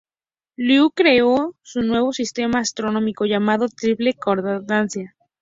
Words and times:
Liu 0.55 0.89
creó 0.89 1.53
un 1.75 1.87
nuevo 1.87 2.11
sistema 2.11 2.57
astronómico, 2.61 3.25
llamado 3.27 3.67
"Triple 3.67 4.15
Concordancia". 4.15 5.15